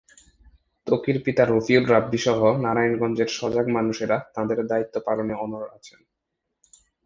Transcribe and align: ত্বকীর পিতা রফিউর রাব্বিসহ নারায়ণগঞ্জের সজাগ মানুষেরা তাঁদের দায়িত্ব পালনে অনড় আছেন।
ত্বকীর 0.87 1.17
পিতা 1.23 1.43
রফিউর 1.45 1.83
রাব্বিসহ 1.89 2.39
নারায়ণগঞ্জের 2.57 3.29
সজাগ 3.37 3.65
মানুষেরা 3.67 4.17
তাঁদের 4.35 4.59
দায়িত্ব 4.67 4.95
পালনে 5.05 5.33
অনড় 5.35 5.67
আছেন। 5.77 5.99